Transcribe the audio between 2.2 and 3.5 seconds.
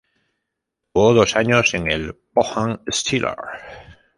Pohang Steelers.